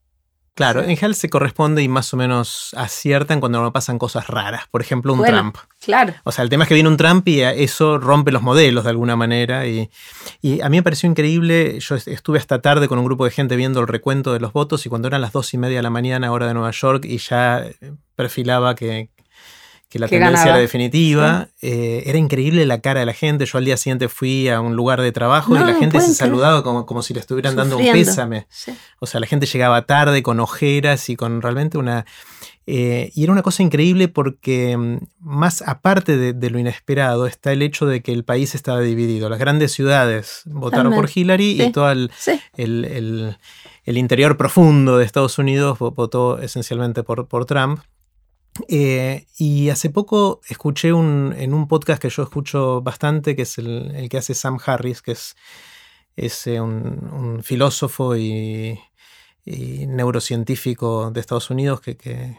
[0.59, 4.65] Claro, en general se corresponde y más o menos aciertan cuando no pasan cosas raras.
[4.69, 5.57] Por ejemplo, un Trump.
[5.81, 6.15] Claro.
[6.25, 8.91] O sea, el tema es que viene un Trump y eso rompe los modelos de
[8.91, 9.69] alguna manera.
[9.69, 9.89] Y,
[10.43, 11.79] y, a mí me pareció increíble.
[11.79, 14.85] Yo estuve hasta tarde con un grupo de gente viendo el recuento de los votos
[14.85, 17.19] y cuando eran las dos y media de la mañana, hora de Nueva York, y
[17.19, 17.65] ya
[18.17, 19.11] perfilaba que,
[19.89, 21.49] que la tendencia era definitiva.
[21.63, 23.47] Eh, era increíble la cara de la gente.
[23.47, 26.63] Yo al día siguiente fui a un lugar de trabajo y la gente se saludaba
[26.63, 28.47] como, como si le estuvieran dando un pésame.
[29.01, 32.05] O sea, la gente llegaba tarde con ojeras y con realmente una...
[32.71, 37.63] Eh, y era una cosa increíble porque mm, más aparte de, lo inesperado está el
[37.63, 39.31] hecho de que el país estaba dividido.
[39.31, 42.11] Las grandes ciudades votaron por Hillary y todo el,
[42.59, 43.37] el,
[43.87, 47.81] interior profundo de Estados Unidos votó esencialmente por, por Trump.
[48.69, 53.59] Eh, y hace poco escuché un, en un podcast que yo escucho bastante, que es
[53.59, 55.37] el, que hace Sam Harris, que es,
[56.17, 58.79] es eh, un, filósofo y,
[59.45, 62.37] neurocientífico de Estados Unidos, que,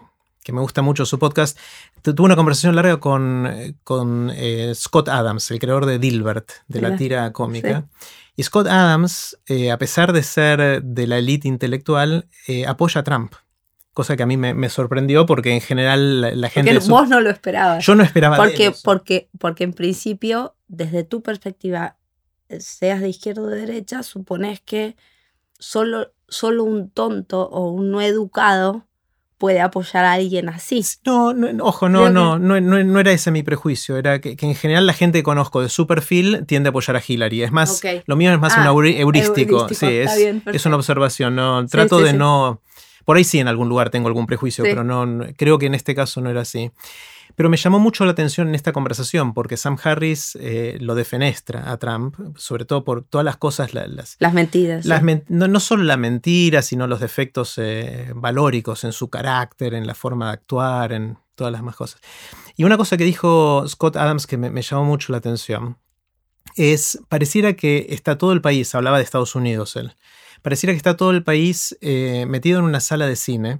[0.51, 1.59] me gusta mucho su podcast.
[2.01, 6.95] Tuve una conversación larga con, con eh, Scott Adams, el creador de Dilbert, de la
[6.95, 7.87] tira cómica.
[8.35, 9.37] Y Scott Adams,
[9.71, 12.27] a pesar de ser de la élite intelectual,
[12.65, 13.35] apoya a Trump
[13.93, 16.73] cosa que a mí me, sorprendió porque en general la, gente...
[16.73, 17.85] Porque vos no lo esperabas.
[17.85, 21.97] Yo no esperaba porque, Porque, porque en principio, desde tu perspectiva,
[22.59, 24.95] seas de izquierda o de derecha, supones que
[25.57, 28.85] solo, solo un tonto o un no educado
[29.37, 30.83] puede apoyar a alguien así.
[31.05, 33.97] No, ojo, no, no, no, no, era ese mi prejuicio.
[33.97, 37.03] Era que, en general la gente que conozco de su perfil tiende a apoyar a
[37.05, 37.43] Hillary.
[37.43, 39.69] Es más, lo mío es más un ah, heurístico.
[39.69, 40.11] Sí, es,
[40.45, 41.35] es, una observación.
[41.35, 42.61] No, trato de no
[43.09, 45.95] por ahí sí en algún lugar tengo algún prejuicio, pero no, creo que en este
[45.95, 46.69] caso no era así.
[47.35, 51.71] Pero me llamó mucho la atención en esta conversación porque Sam Harris eh, lo defenestra
[51.71, 53.73] a Trump, sobre todo por todas las cosas.
[53.73, 54.85] Las, las mentiras.
[55.27, 60.27] no, solo la mentira, sino los defectos eh, valóricos en su carácter, en la forma
[60.27, 61.99] de actuar, en todas las más cosas.
[62.57, 65.79] Y una cosa que dijo Scott Adams que me, me llamó mucho la atención
[66.55, 69.95] es, pareciera que está todo el país, hablaba de Estados Unidos él,
[70.41, 73.59] pareciera que está todo el país eh, metido en una sala de cine,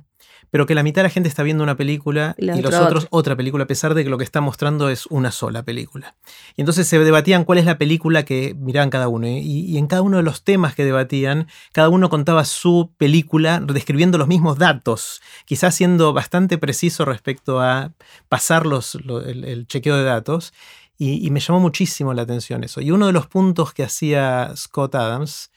[0.51, 3.35] pero que la mitad de la gente está viendo una película y, los otros otra
[3.35, 6.15] película, a pesar de que lo que está mostrando es una sola película.
[6.55, 9.27] Y entonces se debatían cuál es la película que miraban cada uno.
[9.27, 14.17] Y, en cada uno de los temas que debatían, cada uno contaba su película describiendo
[14.17, 17.93] los mismos datos, quizás siendo bastante preciso respecto a
[18.27, 20.53] pasar el, chequeo de datos.
[20.97, 22.81] Y, y me llamó muchísimo la atención eso.
[22.81, 25.49] Y uno de los puntos que hacía Scott Adams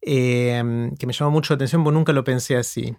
[0.00, 2.96] Em, que me llamó mucho la atención porque nunca lo pensé así.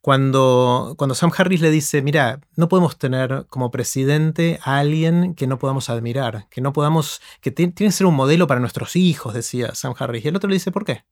[0.00, 5.46] Cuando, cuando Sam Harris le dice, mira, no podemos tener como presidente a alguien que
[5.46, 9.34] no podamos admirar, que no podamos, que tiene que ser un modelo para nuestros hijos,
[9.34, 10.24] decía Sam Harris.
[10.24, 11.04] Y el otro le dice, ¿por qué?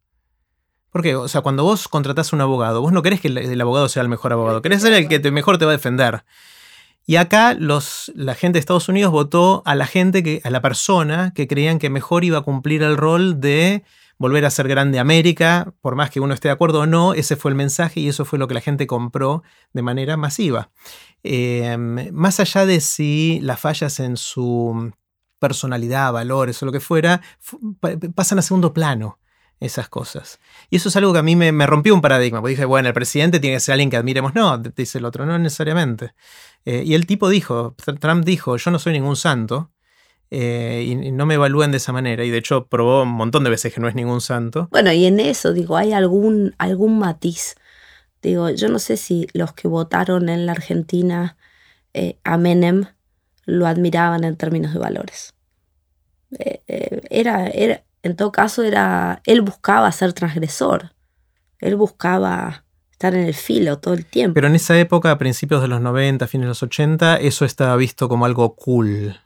[0.90, 1.14] ¿Por qué?
[1.16, 4.02] O sea, cuando vos contratás a un abogado, vos no querés que el, abogado sea
[4.02, 6.24] el mejor abogado, querés ser el que mejor te va a defender.
[7.04, 11.32] Y acá los, la gente de Estados Unidos votó a la gente, a la persona
[11.34, 13.82] que creían que mejor iba a cumplir el rol de
[14.18, 17.36] volver a ser grande América, por más que uno esté de acuerdo o no, ese
[17.36, 20.70] fue el mensaje y eso fue lo que la gente compró de manera masiva.
[21.22, 24.92] Em, más allá de si las fallas en su
[25.38, 27.22] personalidad, valores o lo que fuera,
[28.14, 29.18] pasan a segundo plano
[29.60, 30.40] esas cosas.
[30.70, 32.94] Y eso es algo que a mí me, rompió un paradigma, porque dije, bueno, el
[32.94, 34.34] presidente tiene que ser alguien que admiremos.
[34.34, 36.14] No, dice el otro, no necesariamente.
[36.64, 39.70] Eh, y el tipo dijo, Trump dijo, yo no soy ningún santo,
[40.30, 42.24] eh, y, no me evalúan de esa manera.
[42.24, 44.68] Y de hecho probó un montón de veces que no es ningún santo.
[44.70, 47.54] Bueno, y en eso, digo, hay algún, algún matiz.
[48.22, 51.36] Digo, yo no sé si los que votaron en la Argentina
[51.94, 52.86] eh, a Menem
[53.44, 55.34] lo admiraban en términos de valores.
[56.38, 56.62] Eh,
[57.08, 60.92] era, era, en todo caso, era, él buscaba ser transgresor.
[61.60, 64.34] Él buscaba estar en el filo todo el tiempo.
[64.34, 67.76] Pero en esa época, a principios de los 90, fines de los 80, eso estaba
[67.76, 69.16] visto como algo cool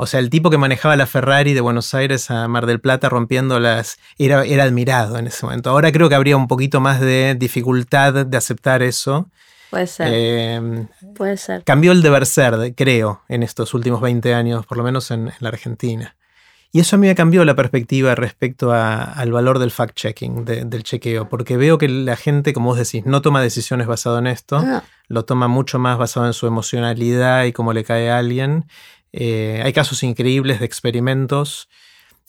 [0.00, 3.08] O sea, el tipo que manejaba la Ferrari de Buenos Aires a Mar del Plata
[3.08, 5.70] rompiéndolas era, era admirado en ese momento.
[5.70, 9.28] Ahora creo que habría un poquito más de dificultad de aceptar eso.
[9.70, 10.08] Puede ser.
[10.10, 11.64] Eh, Puede ser.
[11.64, 15.34] cambió el deber ser, creo, en estos últimos 20 años, por lo menos en, en
[15.40, 16.14] la Argentina.
[16.70, 20.64] Y eso a mí me cambió la perspectiva respecto a- al valor del fact-checking, de-
[20.64, 24.26] del chequeo, porque veo que la gente, como vos decís, no toma decisiones basado en
[24.26, 28.18] esto, No, lo toma mucho más basado en su emocionalidad y cómo le cae a
[28.18, 28.66] alguien.
[29.12, 31.68] Eh, hay casos increíbles de experimentos.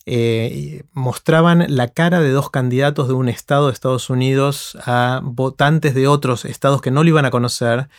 [0.06, 5.94] eh, mostraban la cara de dos candidatos de un estado de Estados Unidos a votantes
[5.94, 7.90] de otros estados que no lo iban a conocer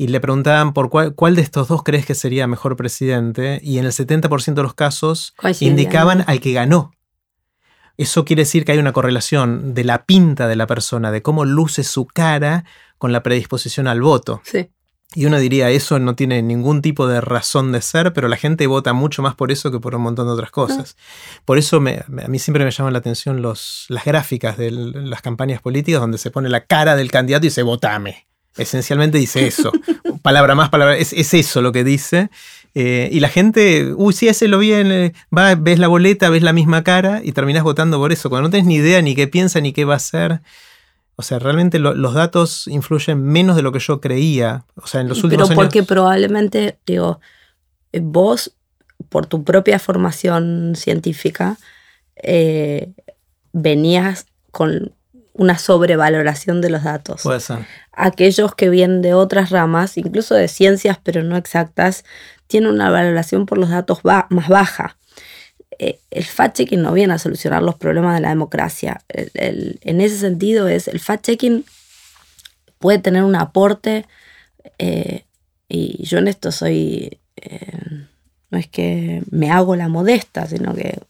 [0.00, 3.76] y le preguntaban por cuál, cuál de estos dos crees que sería mejor presidente y
[3.76, 6.92] en el 70% de los casos indicaban al que ganó.
[7.98, 11.44] Eso quiere decir que hay una correlación de la pinta de la persona, de cómo
[11.44, 12.64] luce su cara
[12.96, 14.40] con la predisposición al voto.
[14.42, 14.70] Sí.
[15.14, 18.68] Y uno diría, eso no tiene ningún tipo de razón de ser, pero la gente
[18.68, 20.96] vota mucho más por eso que por un montón de otras cosas.
[21.44, 25.20] Por eso me- a mí siempre me llaman la atención los, las gráficas de las
[25.20, 28.26] campañas políticas donde se pone la cara del candidato y dice, votame.
[28.56, 29.72] Esencialmente dice eso.
[30.22, 30.96] palabra más, palabra.
[30.96, 32.30] Es, es eso lo que dice.
[32.74, 34.92] Eh, y la gente, uy, sí, ese lo vi en.
[34.92, 38.28] eh, va, ves la boleta, ves la misma cara y terminás votando por eso.
[38.28, 40.40] Cuando no tenés ni idea ni qué piensa ni qué va a hacer.
[41.20, 44.64] O sea, realmente lo- los datos influyen menos de lo que yo creía.
[44.76, 45.64] O sea, en los últimos Pero años.
[45.72, 47.20] porque probablemente, digo,
[47.92, 48.52] eh, vos,
[49.08, 51.56] por tu propia formación científica,
[52.16, 52.92] eh,
[53.52, 54.92] venías con
[55.32, 57.22] una sobrevaloración de los datos.
[57.22, 57.66] Puede ser.
[57.92, 62.04] Aquellos que vienen de otras ramas, incluso de ciencias pero no exactas,
[62.46, 64.96] tienen una valoración por los datos ba- más baja.
[65.82, 69.00] Eh, el fact-checking no viene a solucionar los problemas de la democracia.
[69.08, 71.64] El- en ese sentido, es el fact-checking
[72.78, 74.04] puede tener un aporte,
[74.78, 75.24] eh,
[75.70, 78.06] y yo en esto soy, eh,
[78.50, 81.00] no es que me hago la modesta, sino que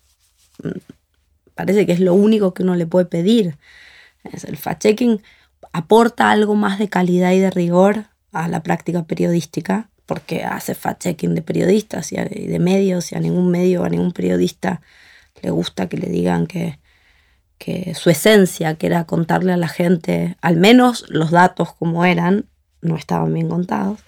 [0.63, 0.79] mm,
[1.57, 3.57] parece que es lo único que uno le puede pedir.
[4.33, 5.21] Es el fact-checking
[5.73, 11.35] aporta algo más de calidad y de rigor a la práctica periodística, porque hace fact-checking
[11.35, 14.81] de periodistas y de medios, y a ningún medio, a ningún periodista
[15.41, 16.81] le gusta que le digan que,
[17.59, 22.47] que su esencia, que era contarle a la gente, al menos los datos como eran,
[22.83, 24.01] no estaban bien contados.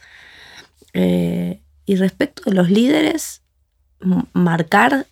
[0.93, 3.43] Eh, y respecto de los líderes,
[4.33, 5.07] marcar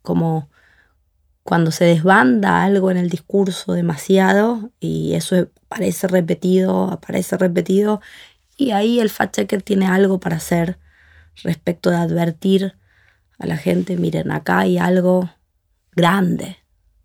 [0.00, 0.48] como
[1.42, 8.00] cuando se desbanda algo en el discurso demasiado y eso parece repetido, aparece repetido,
[8.58, 10.78] y ahí el fact-checker tiene algo para hacer
[11.42, 12.74] respecto de advertir
[13.38, 15.30] a la gente, miren, acá hay algo
[15.92, 16.58] grande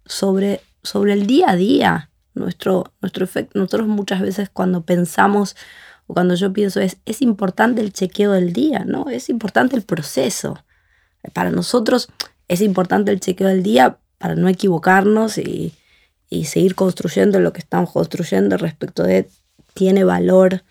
[0.06, 2.10] sobre, sobre el día a día.
[2.34, 5.56] Nuestro, nuestro efecto, nosotros muchas veces cuando pensamos
[6.08, 9.10] o cuando yo pienso es, es importante el chequeo del día, ¿no?
[9.10, 10.66] Es importante el proceso.
[11.34, 12.10] Para nosotros
[12.48, 15.76] es importante el chequeo del día para no equivocarnos y,
[16.30, 19.30] y seguir construyendo lo que estamos construyendo respecto de
[19.76, 20.64] tiene valor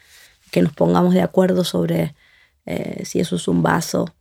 [0.52, 2.14] que nos pongamos de acuerdo sobre
[2.66, 4.14] eh, si eso es un vaso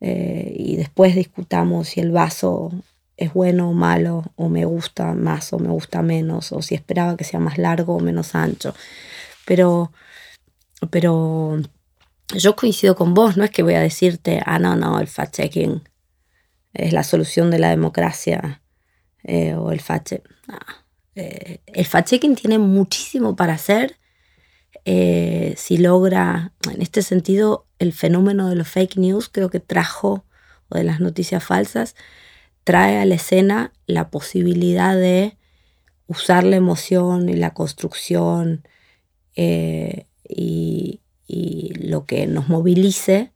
[0.00, 2.70] eh, y después discutamos si el vaso
[3.16, 7.16] es bueno o malo, o me gusta más o me gusta menos, o si esperaba
[7.16, 8.74] que sea más largo o menos ancho.
[9.46, 9.92] Pero,
[10.90, 11.60] pero
[12.34, 15.82] yo coincido con vos, no es que voy a decirte, ah, no, no, el fact-checking
[16.74, 18.60] es la solución de la democracia,
[19.22, 20.12] eh, o el fact
[20.48, 20.58] no.
[21.14, 23.98] eh, el fact-checking tiene muchísimo para hacer
[24.84, 30.24] eh, si logra, en este sentido, el fenómeno de los fake news creo que trajo,
[30.68, 31.94] o de las noticias falsas,
[32.64, 35.36] trae a la escena la posibilidad de
[36.06, 38.66] usar la emoción y la construcción
[39.34, 43.32] eh, y, y lo que nos movilice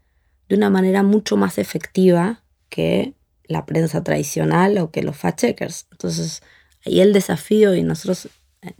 [0.49, 5.87] de una manera mucho más efectiva que la prensa tradicional o que los fact-checkers.
[5.91, 6.43] Entonces,
[6.85, 8.29] ahí el desafío, y nosotros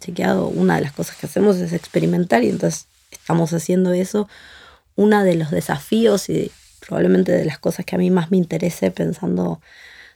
[0.01, 4.29] chequeado, una de las cosas que hacemos es experimentar y entonces estamos haciendo eso.
[4.95, 8.91] Uno de los desafíos y probablemente de las cosas que a mí más me interese
[8.91, 9.61] pensando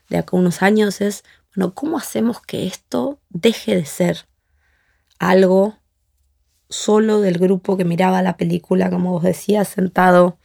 [0.09, 1.23] de acá unos años es,
[1.55, 4.25] bueno, ¿cómo hacemos que esto deje de ser
[5.19, 5.77] algo
[6.69, 10.37] solo del grupo que miraba la película, como vos decías, sentado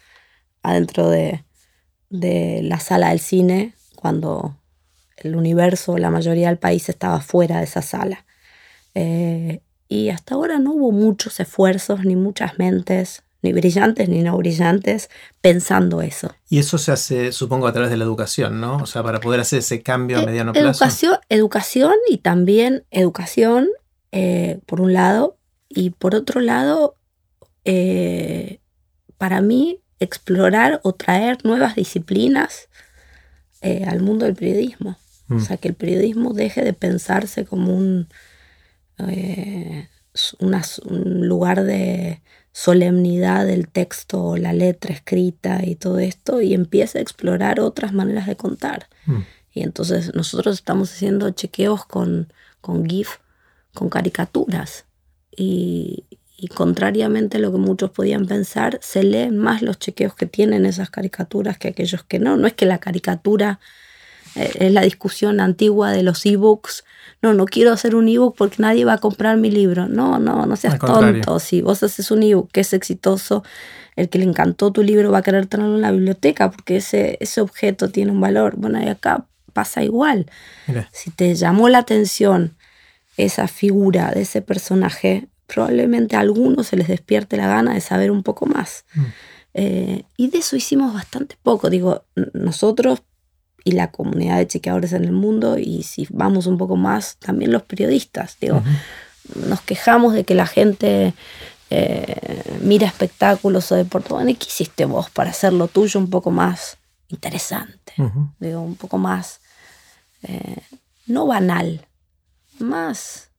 [0.62, 1.44] adentro de,
[2.10, 4.56] de la sala del cine, cuando
[5.16, 8.25] el universo, la mayoría del país estaba fuera de esa sala?
[8.98, 14.36] Eh, y hasta ahora no hubo muchos esfuerzos ni muchas mentes, ni brillantes ni no
[14.38, 15.10] brillantes,
[15.42, 16.34] pensando eso.
[16.48, 18.78] Y eso se hace, supongo, a través de la educación, ¿no?
[18.78, 20.66] O sea, para poder hacer ese cambio a Eh, mediano plazo.
[21.28, 23.68] Educación, y también educación,
[24.12, 25.36] eh, por un lado,
[25.68, 26.96] y por otro lado,
[27.64, 28.60] eh,
[29.18, 32.68] para mí explorar o traer nuevas disciplinas
[33.86, 34.96] al mundo del periodismo.
[35.28, 35.40] O Mm.
[35.40, 38.06] sea, que el periodismo deje de pensarse como un,
[38.98, 39.88] eh,
[40.40, 42.20] una- un lugar de
[42.52, 48.26] solemnidad del texto, la letra escrita y todo esto, y empiece a explorar otras maneras
[48.26, 48.88] de contar.
[49.04, 49.18] Mm.
[49.52, 53.16] Y entonces nosotros estamos haciendo chequeos con, con GIF,
[53.74, 54.86] con caricaturas.
[55.36, 56.04] Y,
[56.38, 60.64] y contrariamente a lo que muchos podían pensar, se leen más los chequeos que tienen
[60.66, 62.36] esas caricaturas que aquellos que no.
[62.36, 63.60] No es que la caricatura
[64.36, 66.84] es la discusión antigua de los ebooks.
[67.22, 69.88] No, no quiero hacer un ebook porque nadie va a comprar mi libro.
[69.88, 71.38] No, no, no seas tonto.
[71.38, 73.42] Si vos haces un ebook que es exitoso,
[73.96, 77.16] el que le encantó tu libro va a querer tenerlo en la biblioteca porque ese,
[77.20, 78.54] ese objeto tiene un valor.
[78.56, 80.26] Bueno, y acá pasa igual.
[80.66, 80.88] Mira.
[80.92, 82.56] Si te llamó la atención
[83.16, 88.10] esa figura de ese personaje, probablemente a algunos se les despierte la gana de saber
[88.10, 88.84] un poco más.
[88.94, 89.04] Mm.
[89.54, 91.70] Eh, y de eso hicimos bastante poco.
[91.70, 93.02] Digo, nosotros
[93.66, 97.50] y la comunidad de chequeadores en el mundo, y si vamos un poco más, también
[97.50, 98.36] los periodistas.
[98.40, 98.62] Digo,
[99.34, 101.14] nos quejamos de que la gente
[101.70, 104.12] eh, mira espectáculos o deportes.
[104.12, 107.92] Bueno, ¿y qué hiciste vos para hacer lo tuyo un poco más interesante?
[108.38, 109.40] Digo, un poco más,
[110.22, 110.62] eh,
[111.08, 111.88] no banal,
[112.60, 113.30] más,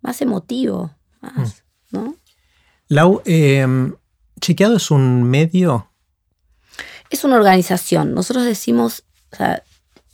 [0.00, 2.14] más emotivo, más, ¿no?
[2.86, 3.66] Lau, eh,
[4.40, 5.90] Chequeado es un medio.
[7.10, 8.14] Es una organización.
[8.14, 9.04] Nosotros decimos,
[9.38, 9.44] o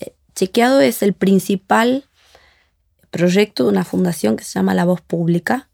[0.00, 2.04] eh, Chequeado es el principal
[3.10, 5.68] proyecto de una fundación que se llama La Voz Pública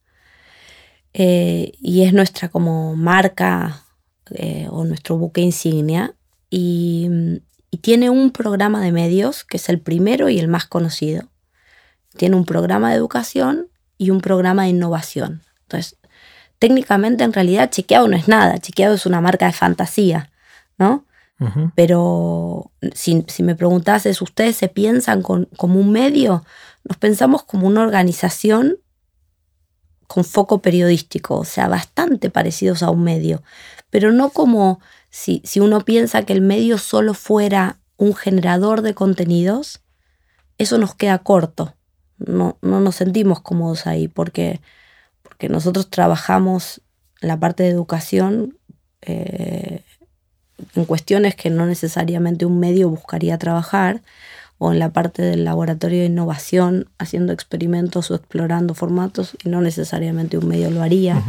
[1.14, 3.84] eh, y es nuestra como marca
[4.30, 6.14] eh, o nuestro buque insignia
[6.50, 7.08] y,
[7.70, 11.28] y tiene un programa de medios que es el primero y el más conocido.
[12.16, 15.42] Tiene un programa de educación y un programa de innovación.
[15.62, 15.96] Entonces,
[16.58, 20.30] técnicamente en realidad Chequeado no es nada, Chequeado es una marca de fantasía,
[20.78, 21.06] ¿no?
[21.74, 26.44] Pero si, si me preguntases, ¿ustedes se piensan con- como un medio?
[26.84, 28.78] Nos pensamos como una organización
[30.06, 33.42] con foco periodístico, o sea, bastante parecidos a un medio,
[33.90, 38.94] pero no como si, si uno piensa que el medio solo fuera un generador de
[38.94, 39.82] contenidos,
[40.58, 41.74] eso nos queda corto.
[42.18, 44.60] No, no nos sentimos cómodos ahí porque,
[45.22, 46.82] porque nosotros trabajamos
[47.22, 48.58] en la parte de educación
[49.02, 49.84] eh,
[50.74, 54.02] en cuestiones que no necesariamente un medio buscaría trabajar,
[54.58, 59.62] o en la parte del laboratorio de innovación, haciendo experimentos o explorando formatos, y no
[59.62, 61.22] necesariamente un medio lo haría.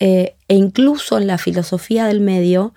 [0.00, 2.72] Eh, e incluso en la filosofía del medio,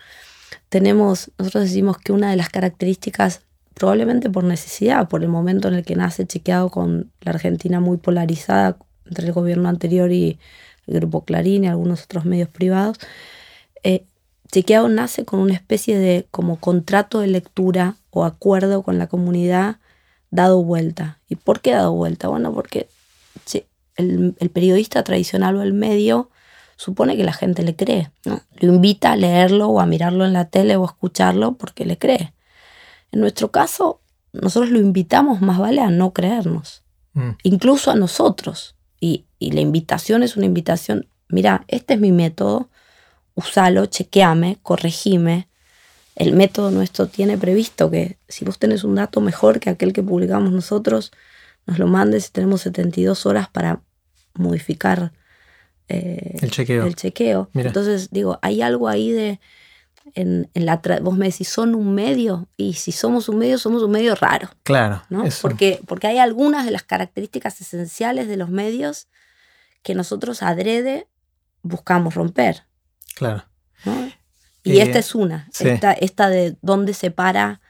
[0.70, 3.42] tenemos, nosotros decimos que una de las características,
[3.74, 7.98] probablemente por necesidad, por el momento en el que nace chequeado con la Argentina muy
[7.98, 10.38] polarizada entre el gobierno anterior y
[10.88, 12.98] el Grupo Clarín y algunos otros medios privados,
[13.84, 14.04] eh,
[14.52, 19.78] Chequeado nace con una especie de como contrato de lectura o acuerdo con la comunidad
[20.32, 21.20] dado vuelta.
[21.28, 22.28] ¿Y por qué dado vuelta?
[22.28, 22.88] Bueno, porque
[23.96, 26.30] el periodista tradicional o el medio
[26.76, 28.42] supone que la gente le cree, ¿no?
[28.60, 31.98] Lo invita a leerlo o a mirarlo en la tele o a escucharlo porque le
[31.98, 32.34] cree.
[33.12, 36.84] En nuestro caso, nosotros lo invitamos más vale a no creernos,
[37.14, 37.32] Mm.
[37.42, 38.76] incluso a nosotros.
[39.00, 42.70] Y, y la invitación es una invitación, mira, este es mi método,
[43.38, 45.48] usalo, chequeame, corregime.
[46.16, 50.02] El método nuestro tiene previsto que si vos tenés un dato mejor que aquel que
[50.02, 51.12] publicamos nosotros,
[51.68, 53.82] nos lo mandes y tenemos 72 horas para
[54.34, 55.14] modificar
[55.88, 56.86] eh, El chequeo.
[56.86, 57.50] el chequeo.
[57.54, 59.40] Entonces, digo, hay algo ahí de.
[60.16, 62.48] En, en la vos me decís, ¿son un medio?
[62.56, 65.04] Y si somos un medio, somos un medio raro, Claro.
[65.10, 65.26] ¿no?
[65.42, 69.08] Porque, porque hay algunas de las características esenciales de los medios
[69.84, 71.08] que nosotros adrede
[71.62, 72.64] buscamos romper,
[73.18, 73.44] Claro.
[73.86, 74.10] ¿no?
[74.64, 75.68] Y Eh, esta es una, sí.
[75.70, 77.62] esta, esta de dónde se para,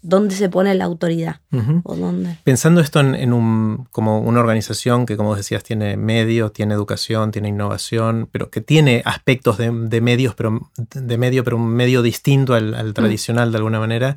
[0.00, 1.40] dónde se pone la autoridad,
[1.82, 2.38] o dónde.
[2.44, 7.32] Pensando esto en, en un, como una organización que, como decías, tiene medios, tiene educación,
[7.32, 12.00] tiene innovación, pero que tiene aspectos de, de medios, pero de medio, pero un medio
[12.00, 14.16] distinto al, al tradicional de alguna manera.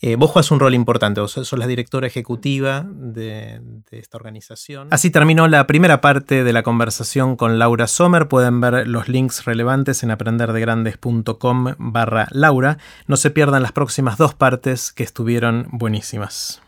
[0.00, 4.88] Eh, vos jugás un rol importante, vos sos la directora ejecutiva de, de esta organización.
[4.90, 8.28] Así terminó la primera parte de la conversación con Laura Sommer.
[8.28, 12.78] Pueden ver los links relevantes en aprenderdegrandes.com barra Laura.
[13.06, 16.62] No se pierdan las próximas dos partes que estuvieron buenísimas.